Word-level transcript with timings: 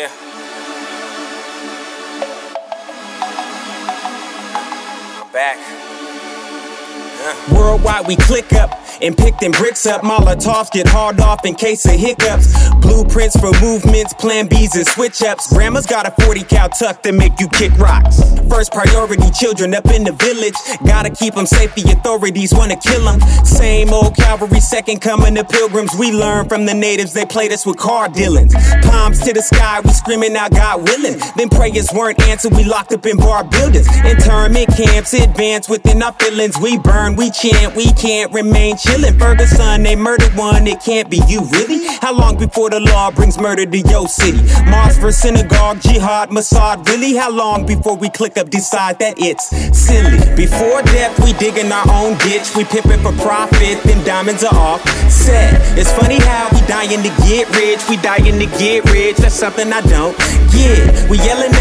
Yeah. 0.00 0.08
I'm 5.20 5.30
back. 5.30 5.58
Worldwide 7.52 8.06
we 8.06 8.16
click 8.16 8.54
up 8.54 8.70
and 9.02 9.16
pick 9.16 9.38
them 9.38 9.52
bricks 9.52 9.86
up. 9.86 10.02
Molotovs 10.02 10.70
get 10.70 10.86
hard 10.86 11.20
off 11.20 11.44
in 11.44 11.54
case 11.54 11.84
of 11.86 11.92
hiccups. 11.92 12.52
Blueprints 12.80 13.38
for 13.38 13.52
movements, 13.60 14.14
plan 14.14 14.46
B's 14.48 14.74
and 14.74 14.86
switch 14.86 15.22
ups. 15.22 15.52
Grandma's 15.52 15.86
got 15.86 16.06
a 16.06 16.24
40 16.24 16.44
cal 16.44 16.68
tuck 16.68 17.02
to 17.02 17.12
make 17.12 17.38
you 17.38 17.48
kick 17.48 17.72
rocks. 17.78 18.20
First 18.48 18.72
priority, 18.72 19.30
children 19.30 19.74
up 19.74 19.86
in 19.86 20.04
the 20.04 20.12
village. 20.12 20.54
Gotta 20.86 21.10
keep 21.10 21.34
them 21.34 21.46
safe, 21.46 21.74
the 21.74 21.92
authorities 21.92 22.52
wanna 22.54 22.76
kill 22.76 23.04
them. 23.04 23.20
Same 23.44 23.90
old 23.90 24.16
cavalry, 24.16 24.60
second 24.60 25.00
coming 25.00 25.34
to 25.36 25.44
pilgrims. 25.44 25.94
We 25.98 26.12
learn 26.12 26.48
from 26.48 26.66
the 26.66 26.74
natives, 26.74 27.12
they 27.12 27.24
played 27.24 27.52
us 27.52 27.64
with 27.66 27.76
car 27.76 28.08
dealings. 28.08 28.54
Palms 28.82 29.20
to 29.20 29.32
the 29.32 29.42
sky, 29.42 29.80
we 29.84 29.90
screaming 29.90 30.36
out 30.36 30.52
God 30.52 30.82
willing. 30.82 31.18
Then 31.36 31.48
prayers 31.48 31.92
weren't 31.92 32.20
answered, 32.22 32.52
we 32.52 32.64
locked 32.64 32.92
up 32.92 33.06
in 33.06 33.16
bar 33.16 33.44
buildings. 33.44 33.88
Internment 34.04 34.68
camps, 34.76 35.12
advance 35.14 35.68
within 35.68 36.02
our 36.02 36.12
feelings. 36.14 36.58
We 36.58 36.78
burn, 36.78 37.16
we 37.16 37.30
chant, 37.30 37.74
we 37.76 37.92
can't 37.92 38.32
remain 38.32 38.76
chillin'. 38.90 39.18
Ferguson, 39.18 39.82
they 39.82 39.96
murdered 39.96 40.34
one, 40.34 40.66
it 40.66 40.80
can't 40.80 41.10
be 41.10 41.20
you, 41.28 41.44
really? 41.52 41.86
How 42.00 42.12
long 42.12 42.38
before 42.38 42.70
the 42.70 42.80
law 42.80 43.10
brings 43.10 43.38
murder 43.38 43.66
to 43.66 43.78
your 43.78 44.08
city? 44.08 44.40
Mosque 44.64 45.00
for 45.00 45.12
synagogue, 45.12 45.80
jihad, 45.80 46.30
Mossad, 46.30 46.86
really? 46.88 47.14
How 47.14 47.30
long 47.30 47.66
before 47.66 47.96
we 47.96 48.08
click 48.08 48.36
up, 48.38 48.50
decide 48.50 48.98
that 48.98 49.14
it's 49.18 49.48
silly? 49.76 50.18
Before 50.34 50.82
death, 50.82 51.18
we 51.24 51.32
digging 51.34 51.70
our 51.70 51.84
own 51.90 52.16
ditch, 52.18 52.56
we 52.56 52.64
pimping 52.64 53.00
for 53.02 53.12
profit, 53.22 53.82
then 53.84 54.02
diamonds 54.04 54.42
are 54.42 54.54
off. 54.54 54.80
Set. 55.10 55.60
It's 55.76 55.92
funny 55.92 56.18
how 56.20 56.48
we 56.52 56.60
dying 56.66 57.02
to 57.02 57.12
get 57.28 57.44
rich, 57.54 57.80
we 57.88 57.96
dying 57.98 58.38
to 58.38 58.48
get 58.58 58.84
rich, 58.90 59.16
that's 59.18 59.34
something 59.34 59.72
I 59.72 59.82
don't 59.82 60.16
get. 60.50 61.10
We 61.10 61.18
yelling 61.18 61.52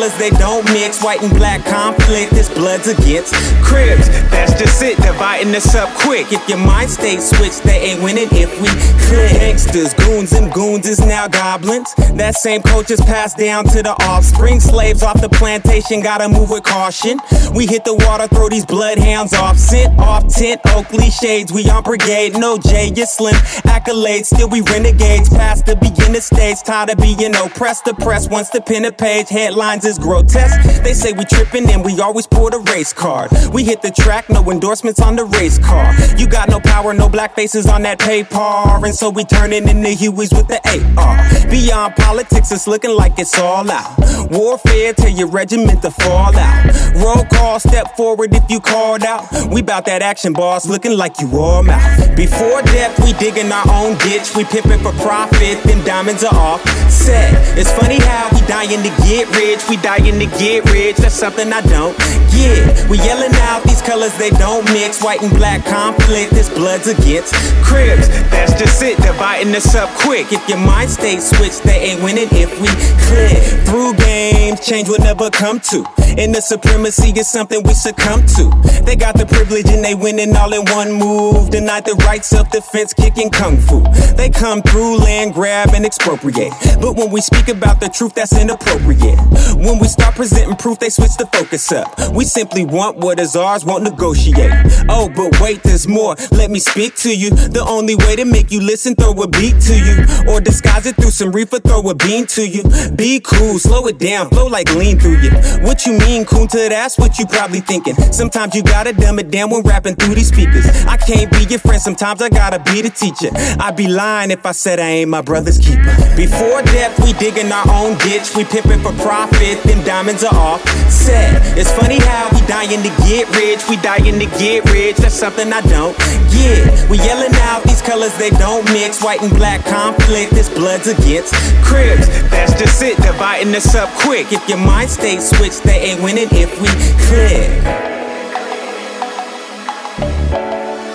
colors, 0.00 0.16
they 0.18 0.30
don't 0.30 0.64
mix, 0.72 1.02
white 1.02 1.22
and 1.22 1.32
black 1.36 1.64
conflict, 1.64 2.30
this 2.32 2.48
blood's 2.48 2.88
against 2.88 3.34
Crips. 3.62 4.08
That's 4.30 4.52
just 4.58 4.82
it, 4.82 4.96
dividing 4.96 5.54
us 5.54 5.74
up 5.74 5.88
quick. 5.98 6.32
If 6.32 6.48
your 6.48 6.58
mind 6.58 6.90
stays 6.90 7.28
switched, 7.28 7.62
they 7.62 7.78
ain't 7.90 8.02
winning 8.02 8.28
if 8.32 8.50
we 8.60 8.68
click. 9.06 9.32
Gangsters, 9.32 9.94
goons, 9.94 10.32
and 10.32 10.52
goons 10.52 10.86
is 10.86 11.00
now 11.00 11.28
goblins. 11.28 11.94
That 12.14 12.34
same 12.34 12.62
culture's 12.62 13.00
passed 13.00 13.36
down 13.36 13.64
to 13.66 13.82
the 13.82 13.94
offspring. 14.04 14.60
Slaves 14.60 15.02
off 15.02 15.20
the 15.20 15.28
plantation, 15.28 16.00
gotta 16.00 16.28
move 16.28 16.50
with 16.50 16.64
caution. 16.64 17.18
We 17.54 17.66
hit 17.66 17.84
the 17.84 17.94
water, 17.94 18.26
throw 18.28 18.48
these 18.48 18.66
bloodhounds 18.66 19.34
off. 19.34 19.58
Scent 19.58 19.98
off 19.98 20.26
tent, 20.28 20.60
Oakley 20.66 21.10
shades. 21.10 21.52
We 21.52 21.68
on 21.68 21.82
brigade, 21.82 22.38
no 22.38 22.58
J, 22.58 22.92
you 22.94 23.06
slim. 23.06 23.34
Accolades, 23.66 24.26
still 24.26 24.48
we 24.48 24.62
renegades. 24.62 25.28
Past 25.28 25.66
the 25.66 25.76
beginner 25.76 26.20
stage, 26.20 26.62
tired 26.64 26.90
of 26.90 26.98
being 26.98 27.34
oppressed. 27.36 27.84
The 27.84 27.94
press 27.94 28.28
wants 28.28 28.50
to 28.50 28.60
pin 28.60 28.84
a 28.84 28.92
page, 28.92 29.28
headlines 29.28 29.84
is 29.90 29.98
grotesque. 29.98 30.82
They 30.82 30.94
say 30.94 31.12
we 31.12 31.24
tripping 31.24 31.68
and 31.68 31.84
we 31.84 32.00
always 32.00 32.26
pull 32.26 32.48
the 32.48 32.60
race 32.72 32.92
card. 32.92 33.30
We 33.52 33.64
hit 33.64 33.82
the 33.82 33.90
track, 33.90 34.30
no 34.30 34.50
endorsements 34.50 35.00
on 35.00 35.16
the 35.16 35.24
race 35.24 35.58
car. 35.58 35.92
You 36.16 36.26
got 36.28 36.48
no 36.48 36.60
power, 36.60 36.94
no 36.94 37.08
black 37.08 37.34
faces 37.34 37.66
on 37.66 37.82
that 37.82 37.98
paper. 37.98 38.38
And 38.86 38.94
so 38.94 39.10
we 39.10 39.24
turning 39.24 39.68
into 39.68 39.90
Hueys 39.90 40.32
with 40.36 40.48
the 40.48 40.60
AR. 40.96 41.50
Beyond 41.50 41.96
politics, 41.96 42.52
it's 42.52 42.66
looking 42.66 42.92
like 42.92 43.18
it's 43.18 43.36
all 43.38 43.68
out. 43.70 43.98
Warfare, 44.30 44.92
tell 44.94 45.10
your 45.10 45.28
regiment 45.28 45.82
to 45.82 45.90
fall 45.90 46.34
out. 46.36 46.94
Roll 46.94 47.24
call, 47.24 47.58
step 47.58 47.96
forward 47.96 48.32
if 48.32 48.48
you 48.48 48.60
called 48.60 49.02
out. 49.02 49.26
We 49.50 49.62
bout 49.62 49.84
that 49.86 50.02
action, 50.02 50.32
boss, 50.32 50.66
looking 50.66 50.96
like 50.96 51.20
you 51.20 51.28
all 51.36 51.62
mouth. 51.64 52.09
Before 52.20 52.60
death, 52.60 53.00
we 53.02 53.14
digging 53.14 53.50
our 53.50 53.64
own 53.72 53.96
ditch. 54.04 54.36
We 54.36 54.44
pimping 54.44 54.80
for 54.84 54.92
profit, 55.00 55.56
then 55.64 55.82
diamonds 55.86 56.22
are 56.22 56.34
off. 56.34 56.60
Set. 56.90 57.32
It's 57.56 57.72
funny 57.72 57.96
how 57.96 58.28
we 58.34 58.46
dying 58.46 58.82
to 58.84 58.92
get 59.08 59.24
rich. 59.34 59.64
We 59.70 59.78
dying 59.78 60.20
to 60.20 60.26
get 60.36 60.68
rich, 60.68 60.96
that's 60.98 61.14
something 61.14 61.50
I 61.50 61.62
don't 61.62 61.96
get. 62.28 62.90
We 62.90 62.98
yelling 62.98 63.32
out 63.48 63.62
these 63.62 63.80
colors, 63.80 64.12
they 64.18 64.28
don't 64.36 64.66
mix. 64.66 65.02
White 65.02 65.22
and 65.22 65.32
black 65.32 65.64
conflict, 65.64 66.32
this 66.32 66.50
blood's 66.50 66.88
against 66.88 67.32
Crips. 67.64 68.08
That's 68.28 68.52
just 68.52 68.82
it, 68.82 68.98
dividing 68.98 69.54
us 69.54 69.74
up 69.74 69.88
quick. 70.00 70.30
If 70.30 70.46
your 70.46 70.58
mind 70.58 70.90
stays 70.90 71.24
switched, 71.26 71.62
they 71.62 71.80
ain't 71.88 72.02
winning 72.02 72.28
if 72.32 72.52
we 72.60 72.68
click. 73.08 73.40
Through 73.64 73.94
games, 73.94 74.60
change 74.60 74.90
will 74.90 74.98
never 75.00 75.30
come 75.30 75.58
to. 75.72 75.86
And 76.18 76.34
the 76.34 76.40
supremacy 76.40 77.10
is 77.18 77.28
something 77.30 77.62
we 77.62 77.74
succumb 77.74 78.26
to. 78.26 78.50
They 78.84 78.96
got 78.96 79.14
the 79.16 79.26
privilege 79.26 79.68
and 79.68 79.84
they 79.84 79.94
winning 79.94 80.34
all 80.36 80.52
in 80.52 80.64
one 80.72 80.92
move. 80.92 81.50
Denied 81.50 81.84
the 81.84 81.94
right 82.06 82.24
self 82.24 82.50
defense, 82.50 82.92
kicking 82.92 83.30
kung 83.30 83.56
fu. 83.56 83.82
They 84.16 84.30
come 84.30 84.62
through, 84.62 84.98
land 84.98 85.34
grab, 85.34 85.70
and 85.74 85.84
expropriate. 85.84 86.52
But 86.80 86.96
when 86.96 87.10
we 87.10 87.20
speak 87.20 87.48
about 87.48 87.80
the 87.80 87.88
truth, 87.88 88.14
that's 88.14 88.36
inappropriate. 88.36 89.18
When 89.56 89.78
we 89.78 89.86
start 89.86 90.14
presenting 90.14 90.56
proof, 90.56 90.78
they 90.78 90.90
switch 90.90 91.16
the 91.16 91.26
focus 91.26 91.70
up. 91.72 91.94
We 92.12 92.24
simply 92.24 92.64
want 92.64 92.96
what 92.98 93.20
is 93.20 93.36
ours, 93.36 93.64
won't 93.64 93.84
negotiate. 93.84 94.52
Oh, 94.88 95.08
but 95.14 95.40
wait, 95.40 95.62
there's 95.62 95.86
more. 95.86 96.16
Let 96.32 96.50
me 96.50 96.58
speak 96.58 96.96
to 96.96 97.16
you. 97.16 97.30
The 97.30 97.64
only 97.66 97.94
way 97.94 98.16
to 98.16 98.24
make 98.24 98.50
you 98.50 98.60
listen, 98.60 98.94
throw 98.94 99.12
a 99.22 99.28
beat 99.28 99.60
to 99.68 99.74
you. 99.76 100.32
Or 100.32 100.40
disguise 100.40 100.86
it 100.86 100.96
through 100.96 101.12
some 101.12 101.30
reefer, 101.32 101.60
throw 101.60 101.88
a 101.88 101.94
bean 101.94 102.26
to 102.34 102.46
you. 102.46 102.64
Be 102.96 103.20
cool, 103.20 103.58
slow 103.58 103.86
it 103.86 103.98
down, 103.98 104.28
flow 104.30 104.46
like 104.46 104.74
lean 104.74 104.98
through 104.98 105.20
you. 105.20 105.30
What 105.62 105.86
you 105.86 105.99
mean, 106.06 106.24
Kunta? 106.24 106.68
That's 106.68 106.98
what 106.98 107.18
you 107.18 107.26
probably 107.26 107.60
thinking. 107.60 107.94
Sometimes 108.12 108.54
you 108.54 108.62
gotta 108.62 108.92
dumb 108.92 109.18
it 109.18 109.30
down 109.30 109.50
when 109.50 109.62
rapping 109.62 109.96
through 109.96 110.14
these 110.14 110.28
speakers. 110.28 110.66
I 110.86 110.96
can't 110.96 111.30
be 111.30 111.44
your 111.48 111.58
friend, 111.58 111.80
sometimes 111.80 112.20
I 112.22 112.28
gotta 112.28 112.58
be 112.58 112.82
the 112.82 112.90
teacher. 112.90 113.30
I'd 113.60 113.76
be 113.76 113.88
lying 113.88 114.30
if 114.30 114.44
I 114.44 114.52
said 114.52 114.78
I 114.78 114.88
ain't 115.00 115.10
my 115.10 115.22
brother's 115.22 115.58
keeper. 115.58 115.94
Before 116.16 116.62
death, 116.62 116.98
we 117.04 117.12
digging 117.14 117.50
our 117.52 117.66
own 117.70 117.96
ditch. 117.98 118.34
We 118.36 118.44
pimping 118.44 118.80
for 118.80 118.92
profit, 119.02 119.62
then 119.64 119.84
diamonds 119.86 120.24
are 120.24 120.34
off. 120.34 120.60
Set. 120.90 121.40
It's 121.56 121.72
funny 121.72 121.98
how 122.00 122.19
dying 122.50 122.82
to 122.82 122.90
get 123.06 123.30
rich. 123.36 123.62
We 123.68 123.76
dying 123.76 124.18
to 124.18 124.26
get 124.36 124.64
rich, 124.72 124.96
that's 124.96 125.14
something 125.14 125.52
I 125.52 125.60
don't 125.60 125.96
get. 126.34 126.90
We 126.90 126.98
yelling 126.98 127.32
out 127.46 127.62
these 127.62 127.80
colors, 127.80 128.12
they 128.18 128.30
don't 128.30 128.64
mix. 128.72 129.00
White 129.00 129.22
and 129.22 129.30
black 129.30 129.64
conflict, 129.64 130.32
this 130.32 130.48
blood's 130.48 130.88
against 130.88 131.32
Crips. 131.62 132.08
That's 132.30 132.52
just 132.58 132.82
it, 132.82 132.96
dividing 132.96 133.54
us 133.54 133.76
up 133.76 133.88
quick. 134.00 134.32
If 134.32 134.48
your 134.48 134.58
mind 134.58 134.90
stays 134.90 135.30
switched, 135.30 135.62
they 135.62 135.78
ain't 135.78 136.02
winning 136.02 136.26
if 136.32 136.50
we 136.60 136.68
click. 137.06 137.62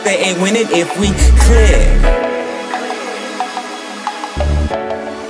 They 0.03 0.17
ain't 0.27 0.41
winning 0.41 0.67
if 0.71 0.91
we 0.99 1.07
click. 1.47 1.87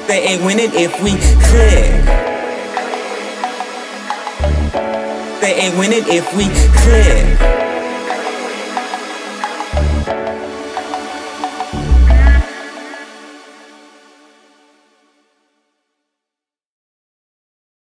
They 0.08 0.26
ain't 0.26 0.44
winning 0.44 0.72
if 0.74 0.92
we 1.04 1.12
click. 1.46 2.25
They 5.46 5.54
ain't 5.54 5.78
winning 5.78 6.04
if 6.08 6.34
we 6.34 6.46
click. 6.74 7.65